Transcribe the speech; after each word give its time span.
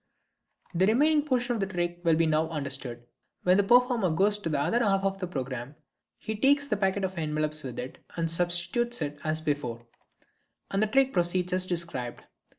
The 0.73 0.87
remaining 0.87 1.23
portion 1.25 1.53
of 1.53 1.59
the 1.59 1.67
trick 1.67 1.99
will 2.03 2.15
now 2.15 2.45
be 2.47 2.51
understood. 2.53 3.03
When 3.43 3.57
the 3.57 3.61
performer 3.61 4.09
goes 4.09 4.39
for 4.39 4.49
the 4.49 4.59
other 4.59 4.83
half 4.83 5.03
of 5.03 5.19
the 5.19 5.27
programme 5.27 5.75
he 6.17 6.35
takes 6.35 6.65
the 6.67 6.75
packet 6.75 7.03
of 7.03 7.19
envelopes 7.19 7.63
with 7.63 7.77
it 7.77 7.99
and 8.15 8.31
substitutes 8.31 8.99
it 9.03 9.19
as 9.23 9.41
before, 9.41 9.85
and 10.71 10.81
the 10.81 10.87
trick 10.87 11.13
proceeds 11.13 11.53
as 11.53 11.67
described. 11.67 12.23